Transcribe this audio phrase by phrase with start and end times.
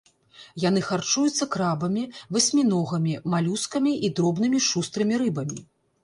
[0.61, 2.03] Яны харчуюцца крабамі,
[2.37, 5.59] васьміногамі, малюскамі і дробнымі шустрымі рыбамі.